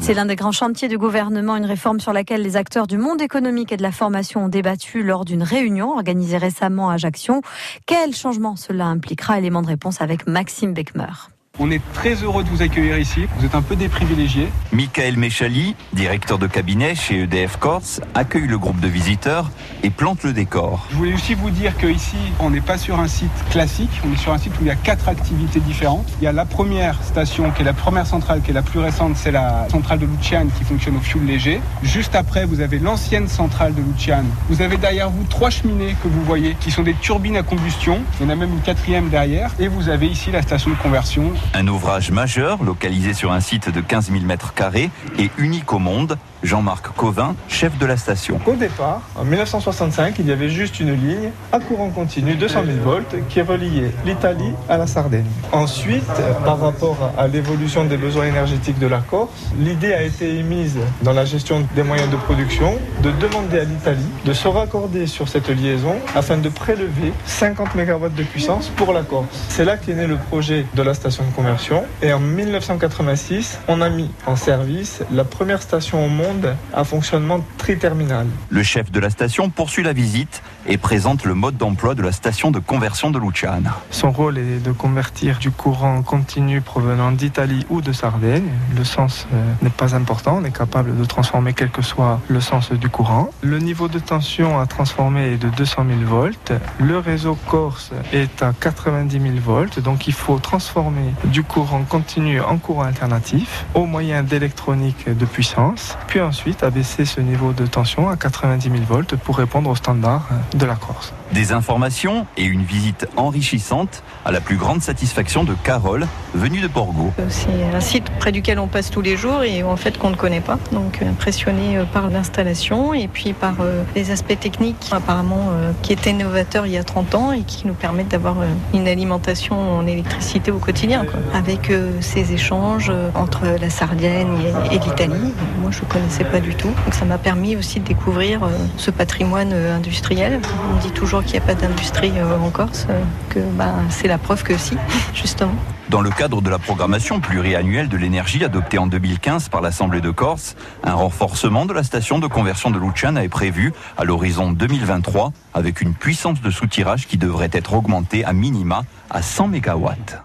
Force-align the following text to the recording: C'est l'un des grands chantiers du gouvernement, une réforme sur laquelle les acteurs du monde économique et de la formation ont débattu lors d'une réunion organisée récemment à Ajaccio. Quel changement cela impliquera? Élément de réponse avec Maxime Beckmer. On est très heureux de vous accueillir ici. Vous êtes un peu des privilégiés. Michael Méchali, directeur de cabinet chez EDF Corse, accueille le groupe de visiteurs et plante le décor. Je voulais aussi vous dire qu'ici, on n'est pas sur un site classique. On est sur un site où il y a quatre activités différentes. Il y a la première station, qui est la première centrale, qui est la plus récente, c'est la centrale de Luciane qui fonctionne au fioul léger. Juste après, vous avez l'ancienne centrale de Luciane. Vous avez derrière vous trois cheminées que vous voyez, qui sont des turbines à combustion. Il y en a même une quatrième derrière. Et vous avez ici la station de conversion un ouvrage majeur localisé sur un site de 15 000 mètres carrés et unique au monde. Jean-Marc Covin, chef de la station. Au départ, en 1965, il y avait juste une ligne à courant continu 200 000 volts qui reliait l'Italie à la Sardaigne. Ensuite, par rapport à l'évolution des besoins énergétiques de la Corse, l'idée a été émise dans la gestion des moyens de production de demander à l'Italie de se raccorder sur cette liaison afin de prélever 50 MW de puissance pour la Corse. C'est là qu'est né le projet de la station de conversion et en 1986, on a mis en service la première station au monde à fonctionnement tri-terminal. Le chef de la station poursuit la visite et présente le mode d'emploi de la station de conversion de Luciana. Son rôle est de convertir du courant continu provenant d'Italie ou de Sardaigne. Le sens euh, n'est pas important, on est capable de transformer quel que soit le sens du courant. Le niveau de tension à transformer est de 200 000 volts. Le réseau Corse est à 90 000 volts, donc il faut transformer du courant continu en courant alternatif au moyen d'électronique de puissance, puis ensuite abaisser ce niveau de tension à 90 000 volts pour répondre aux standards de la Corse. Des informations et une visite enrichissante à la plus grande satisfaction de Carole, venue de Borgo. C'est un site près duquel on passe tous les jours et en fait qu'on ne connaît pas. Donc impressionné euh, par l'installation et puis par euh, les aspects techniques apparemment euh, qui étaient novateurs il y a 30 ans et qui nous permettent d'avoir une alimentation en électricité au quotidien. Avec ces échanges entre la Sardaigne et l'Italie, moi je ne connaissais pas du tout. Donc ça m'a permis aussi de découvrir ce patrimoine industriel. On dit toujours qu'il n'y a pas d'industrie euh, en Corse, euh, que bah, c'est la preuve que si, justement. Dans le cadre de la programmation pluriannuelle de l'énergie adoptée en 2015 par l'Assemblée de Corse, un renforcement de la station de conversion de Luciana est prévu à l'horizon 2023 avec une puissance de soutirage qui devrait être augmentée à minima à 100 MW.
C'est 0.00 0.14
l'un 0.14 0.26
des 0.26 0.36
grands 0.36 0.52
chantiers 0.52 0.86
du 0.86 0.98
gouvernement, 0.98 1.56
une 1.56 1.64
réforme 1.64 1.98
sur 1.98 2.12
laquelle 2.12 2.42
les 2.42 2.56
acteurs 2.56 2.86
du 2.86 2.96
monde 2.96 3.20
économique 3.20 3.72
et 3.72 3.76
de 3.76 3.82
la 3.82 3.90
formation 3.90 4.44
ont 4.44 4.48
débattu 4.48 5.02
lors 5.02 5.24
d'une 5.24 5.42
réunion 5.42 5.96
organisée 5.96 6.38
récemment 6.38 6.90
à 6.90 6.94
Ajaccio. 6.94 7.42
Quel 7.86 8.14
changement 8.14 8.54
cela 8.54 8.86
impliquera? 8.86 9.38
Élément 9.38 9.62
de 9.62 9.66
réponse 9.66 10.00
avec 10.00 10.28
Maxime 10.28 10.74
Beckmer. 10.74 11.33
On 11.60 11.70
est 11.70 11.80
très 11.92 12.14
heureux 12.14 12.42
de 12.42 12.48
vous 12.48 12.62
accueillir 12.62 12.98
ici. 12.98 13.26
Vous 13.38 13.46
êtes 13.46 13.54
un 13.54 13.62
peu 13.62 13.76
des 13.76 13.88
privilégiés. 13.88 14.48
Michael 14.72 15.16
Méchali, 15.16 15.76
directeur 15.92 16.36
de 16.36 16.48
cabinet 16.48 16.96
chez 16.96 17.20
EDF 17.22 17.58
Corse, 17.58 18.00
accueille 18.12 18.48
le 18.48 18.58
groupe 18.58 18.80
de 18.80 18.88
visiteurs 18.88 19.52
et 19.84 19.90
plante 19.90 20.24
le 20.24 20.32
décor. 20.32 20.84
Je 20.90 20.96
voulais 20.96 21.14
aussi 21.14 21.34
vous 21.34 21.50
dire 21.50 21.76
qu'ici, 21.76 22.16
on 22.40 22.50
n'est 22.50 22.60
pas 22.60 22.76
sur 22.76 22.98
un 22.98 23.06
site 23.06 23.30
classique. 23.50 24.02
On 24.04 24.12
est 24.12 24.16
sur 24.16 24.32
un 24.32 24.38
site 24.38 24.52
où 24.54 24.62
il 24.62 24.66
y 24.66 24.70
a 24.70 24.74
quatre 24.74 25.08
activités 25.08 25.60
différentes. 25.60 26.08
Il 26.20 26.24
y 26.24 26.26
a 26.26 26.32
la 26.32 26.44
première 26.44 27.00
station, 27.04 27.52
qui 27.52 27.62
est 27.62 27.64
la 27.64 27.72
première 27.72 28.08
centrale, 28.08 28.42
qui 28.42 28.50
est 28.50 28.54
la 28.54 28.62
plus 28.62 28.80
récente, 28.80 29.16
c'est 29.16 29.30
la 29.30 29.68
centrale 29.70 30.00
de 30.00 30.06
Luciane 30.06 30.50
qui 30.58 30.64
fonctionne 30.64 30.96
au 30.96 31.00
fioul 31.00 31.24
léger. 31.24 31.60
Juste 31.84 32.16
après, 32.16 32.46
vous 32.46 32.62
avez 32.62 32.80
l'ancienne 32.80 33.28
centrale 33.28 33.76
de 33.76 33.82
Luciane. 33.82 34.26
Vous 34.48 34.60
avez 34.60 34.76
derrière 34.76 35.08
vous 35.08 35.22
trois 35.22 35.50
cheminées 35.50 35.94
que 36.02 36.08
vous 36.08 36.24
voyez, 36.24 36.56
qui 36.58 36.72
sont 36.72 36.82
des 36.82 36.94
turbines 36.94 37.36
à 37.36 37.44
combustion. 37.44 38.00
Il 38.18 38.24
y 38.24 38.26
en 38.26 38.32
a 38.32 38.34
même 38.34 38.54
une 38.54 38.62
quatrième 38.62 39.08
derrière. 39.08 39.52
Et 39.60 39.68
vous 39.68 39.88
avez 39.88 40.08
ici 40.08 40.32
la 40.32 40.42
station 40.42 40.70
de 40.70 40.76
conversion 40.76 41.30
un 41.52 41.68
ouvrage 41.68 42.10
majeur 42.10 42.62
localisé 42.62 43.12
sur 43.12 43.32
un 43.32 43.40
site 43.40 43.68
de 43.70 43.80
15 43.80 44.10
000 44.10 44.24
mètres 44.24 44.54
carrés 44.54 44.90
et 45.18 45.30
unique 45.38 45.72
au 45.72 45.78
monde. 45.78 46.16
Jean-Marc 46.44 46.94
Covin, 46.94 47.34
chef 47.48 47.78
de 47.78 47.86
la 47.86 47.96
station. 47.96 48.38
Au 48.44 48.54
départ, 48.54 49.00
en 49.16 49.24
1965, 49.24 50.16
il 50.18 50.26
y 50.26 50.32
avait 50.32 50.50
juste 50.50 50.78
une 50.78 50.92
ligne 50.92 51.30
à 51.52 51.58
courant 51.58 51.88
continu 51.88 52.34
200 52.34 52.64
000 52.66 52.78
volts 52.84 53.16
qui 53.30 53.40
reliait 53.40 53.92
l'Italie 54.04 54.52
à 54.68 54.76
la 54.76 54.86
Sardaigne. 54.86 55.24
Ensuite, 55.52 56.04
par 56.44 56.60
rapport 56.60 57.12
à 57.16 57.28
l'évolution 57.28 57.86
des 57.86 57.96
besoins 57.96 58.26
énergétiques 58.26 58.78
de 58.78 58.86
la 58.86 58.98
Corse, 58.98 59.30
l'idée 59.58 59.94
a 59.94 60.02
été 60.02 60.38
émise 60.38 60.78
dans 61.00 61.14
la 61.14 61.24
gestion 61.24 61.66
des 61.74 61.82
moyens 61.82 62.10
de 62.10 62.16
production 62.16 62.76
de 63.02 63.10
demander 63.12 63.60
à 63.60 63.64
l'Italie 63.64 64.04
de 64.26 64.32
se 64.34 64.46
raccorder 64.46 65.06
sur 65.06 65.28
cette 65.28 65.48
liaison 65.48 65.96
afin 66.14 66.36
de 66.36 66.50
prélever 66.50 67.14
50 67.24 67.74
MW 67.74 68.10
de 68.14 68.22
puissance 68.22 68.68
pour 68.68 68.92
la 68.92 69.02
Corse. 69.02 69.28
C'est 69.48 69.64
là 69.64 69.78
qu'est 69.78 69.94
né 69.94 70.06
le 70.06 70.16
projet 70.16 70.66
de 70.74 70.82
la 70.82 70.92
station 70.92 71.24
de 71.24 71.33
conversion 71.34 71.84
et 72.02 72.12
en 72.12 72.20
1986, 72.20 73.58
on 73.68 73.80
a 73.80 73.88
mis 73.90 74.10
en 74.26 74.36
service 74.36 75.02
la 75.12 75.24
première 75.24 75.62
station 75.62 76.04
au 76.04 76.08
monde 76.08 76.56
à 76.72 76.84
fonctionnement 76.84 77.44
tri-terminal. 77.58 78.26
Le 78.50 78.62
chef 78.62 78.90
de 78.90 79.00
la 79.00 79.10
station 79.10 79.50
poursuit 79.50 79.82
la 79.82 79.92
visite 79.92 80.42
et 80.66 80.78
présente 80.78 81.24
le 81.24 81.34
mode 81.34 81.56
d'emploi 81.56 81.94
de 81.94 82.02
la 82.02 82.12
station 82.12 82.50
de 82.50 82.58
conversion 82.58 83.10
de 83.10 83.18
Luciana. 83.18 83.78
Son 83.90 84.12
rôle 84.12 84.38
est 84.38 84.62
de 84.62 84.72
convertir 84.72 85.38
du 85.38 85.50
courant 85.50 86.02
continu 86.02 86.60
provenant 86.60 87.12
d'Italie 87.12 87.66
ou 87.68 87.80
de 87.80 87.92
Sardaigne. 87.92 88.50
Le 88.76 88.84
sens 88.84 89.26
euh, 89.32 89.52
n'est 89.62 89.70
pas 89.70 89.94
important, 89.94 90.38
on 90.40 90.44
est 90.44 90.56
capable 90.56 90.96
de 90.96 91.04
transformer 91.04 91.52
quel 91.52 91.70
que 91.70 91.82
soit 91.82 92.20
le 92.28 92.40
sens 92.40 92.72
du 92.72 92.88
courant. 92.88 93.30
Le 93.42 93.58
niveau 93.58 93.88
de 93.88 93.98
tension 93.98 94.60
à 94.60 94.66
transformer 94.66 95.32
est 95.32 95.36
de 95.36 95.48
200 95.48 95.84
000 95.88 96.10
volts. 96.10 96.52
Le 96.78 96.98
réseau 96.98 97.36
Corse 97.46 97.90
est 98.12 98.42
à 98.42 98.52
90 98.58 99.20
000 99.20 99.34
volts, 99.44 99.80
donc 99.80 100.06
il 100.06 100.14
faut 100.14 100.38
transformer 100.38 101.12
du 101.24 101.42
courant 101.42 101.82
continu 101.82 102.40
en 102.40 102.58
courant 102.58 102.82
alternatif 102.82 103.64
au 103.74 103.86
moyen 103.86 104.22
d'électronique 104.22 105.08
de 105.08 105.24
puissance, 105.24 105.96
puis 106.06 106.20
ensuite 106.20 106.62
abaisser 106.62 107.04
ce 107.04 107.20
niveau 107.20 107.52
de 107.52 107.66
tension 107.66 108.08
à 108.08 108.16
90 108.16 108.70
000 108.70 108.84
volts 108.84 109.16
pour 109.16 109.38
répondre 109.38 109.70
aux 109.70 109.76
standards 109.76 110.28
de 110.54 110.66
la 110.66 110.76
Corse. 110.76 111.12
Des 111.32 111.52
informations 111.52 112.26
et 112.36 112.44
une 112.44 112.62
visite 112.62 113.08
enrichissante 113.16 114.02
à 114.24 114.32
la 114.32 114.40
plus 114.40 114.56
grande 114.56 114.82
satisfaction 114.82 115.44
de 115.44 115.54
Carole, 115.64 116.06
venue 116.34 116.60
de 116.60 116.68
Borgo. 116.68 117.12
C'est 117.28 117.48
un 117.74 117.80
site 117.80 118.10
près 118.18 118.32
duquel 118.32 118.58
on 118.58 118.66
passe 118.66 118.90
tous 118.90 119.00
les 119.00 119.16
jours 119.16 119.42
et 119.42 119.62
en 119.62 119.76
fait 119.76 119.98
qu'on 119.98 120.10
ne 120.10 120.16
connaît 120.16 120.40
pas. 120.40 120.58
Donc 120.72 121.02
impressionné 121.02 121.78
euh, 121.78 121.84
par 121.84 122.08
l'installation 122.08 122.94
et 122.94 123.08
puis 123.08 123.32
par 123.32 123.54
euh, 123.60 123.82
les 123.94 124.10
aspects 124.10 124.38
techniques 124.38 124.90
apparemment 124.92 125.50
euh, 125.52 125.72
qui 125.82 125.92
étaient 125.92 126.12
novateurs 126.12 126.66
il 126.66 126.72
y 126.72 126.78
a 126.78 126.84
30 126.84 127.14
ans 127.14 127.32
et 127.32 127.42
qui 127.42 127.66
nous 127.66 127.74
permettent 127.74 128.08
d'avoir 128.08 128.36
une 128.72 128.88
alimentation 128.88 129.78
en 129.78 129.86
électricité 129.86 130.50
au 130.50 130.58
quotidien. 130.58 131.04
Avec 131.32 131.72
ces 132.00 132.32
échanges 132.32 132.92
entre 133.14 133.42
la 133.60 133.70
Sardaigne 133.70 134.52
et 134.70 134.78
l'Italie, 134.78 135.32
moi 135.60 135.70
je 135.70 135.80
ne 135.80 135.86
connaissais 135.86 136.24
pas 136.24 136.40
du 136.40 136.54
tout. 136.54 136.68
Donc 136.68 136.94
ça 136.94 137.04
m'a 137.04 137.18
permis 137.18 137.56
aussi 137.56 137.80
de 137.80 137.84
découvrir 137.84 138.40
ce 138.76 138.90
patrimoine 138.90 139.52
industriel. 139.52 140.40
On 140.72 140.76
dit 140.76 140.92
toujours 140.92 141.22
qu'il 141.22 141.32
n'y 141.32 141.38
a 141.38 141.46
pas 141.46 141.54
d'industrie 141.54 142.12
euh, 142.16 142.38
en 142.38 142.50
Corse, 142.50 142.86
euh, 142.90 143.02
que 143.30 143.40
bah, 143.56 143.72
c'est 143.90 144.08
la 144.08 144.18
preuve 144.18 144.42
que 144.42 144.56
si, 144.56 144.76
justement. 145.14 145.54
Dans 145.88 146.00
le 146.00 146.10
cadre 146.10 146.40
de 146.40 146.50
la 146.50 146.58
programmation 146.58 147.20
pluriannuelle 147.20 147.88
de 147.88 147.96
l'énergie 147.96 148.44
adoptée 148.44 148.78
en 148.78 148.86
2015 148.86 149.48
par 149.48 149.60
l'Assemblée 149.60 150.00
de 150.00 150.10
Corse, 150.10 150.56
un 150.82 150.94
renforcement 150.94 151.66
de 151.66 151.72
la 151.72 151.82
station 151.82 152.18
de 152.18 152.26
conversion 152.26 152.70
de 152.70 152.78
Luciana 152.78 153.22
est 153.22 153.28
prévu 153.28 153.72
à 153.96 154.04
l'horizon 154.04 154.52
2023 154.52 155.32
avec 155.52 155.80
une 155.80 155.94
puissance 155.94 156.40
de 156.40 156.50
soutirage 156.50 157.06
qui 157.06 157.18
devrait 157.18 157.50
être 157.52 157.74
augmentée 157.74 158.24
à 158.24 158.32
minima 158.32 158.84
à 159.10 159.22
100 159.22 159.48
MW. 159.48 160.24